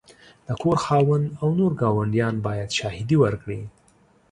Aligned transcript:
د 0.47 0.49
کور 0.61 0.77
خاوند 0.85 1.25
او 1.41 1.47
نور 1.59 1.71
ګاونډیان 1.81 2.35
باید 2.47 2.69
شاهدي 2.79 3.15
ورکړي. 3.23 3.61